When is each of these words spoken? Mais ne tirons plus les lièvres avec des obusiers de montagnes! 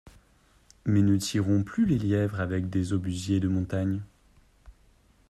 Mais 0.83 1.03
ne 1.03 1.15
tirons 1.15 1.63
plus 1.63 1.85
les 1.85 1.99
lièvres 1.99 2.39
avec 2.39 2.71
des 2.71 2.91
obusiers 2.93 3.39
de 3.39 3.47
montagnes! 3.47 4.01